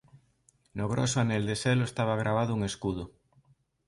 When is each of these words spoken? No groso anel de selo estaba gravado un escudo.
No 0.79 0.85
groso 0.93 1.19
anel 1.23 1.45
de 1.49 1.55
selo 1.63 1.85
estaba 1.87 2.15
gravado 2.21 2.55
un 2.57 2.63
escudo. 2.63 3.05